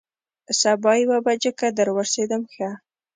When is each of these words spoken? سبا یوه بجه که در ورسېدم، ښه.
سبا 0.59 0.91
یوه 1.01 1.17
بجه 1.25 1.51
که 1.59 1.67
در 1.77 1.87
ورسېدم، 1.91 2.43
ښه. 2.53 2.69